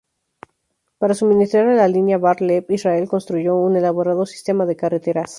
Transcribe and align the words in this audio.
Para 0.97 1.13
suministrar 1.13 1.67
a 1.67 1.75
la 1.75 1.87
línea 1.87 2.17
Bar 2.17 2.41
Lev, 2.41 2.65
Israel 2.69 3.07
construyó 3.07 3.55
un 3.57 3.77
elaborado 3.77 4.25
sistema 4.25 4.65
de 4.65 4.75
carreteras. 4.75 5.29